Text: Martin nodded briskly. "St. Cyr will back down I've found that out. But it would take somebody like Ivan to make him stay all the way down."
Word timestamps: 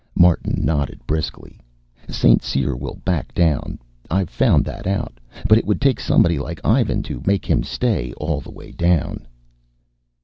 Martin 0.15 0.65
nodded 0.65 0.99
briskly. 1.05 1.59
"St. 2.09 2.41
Cyr 2.41 2.75
will 2.75 2.99
back 3.05 3.35
down 3.35 3.77
I've 4.09 4.31
found 4.31 4.65
that 4.65 4.87
out. 4.87 5.19
But 5.47 5.59
it 5.59 5.65
would 5.67 5.79
take 5.79 5.99
somebody 5.99 6.39
like 6.39 6.59
Ivan 6.63 7.03
to 7.03 7.21
make 7.27 7.45
him 7.47 7.61
stay 7.61 8.11
all 8.13 8.41
the 8.41 8.49
way 8.49 8.71
down." 8.71 9.27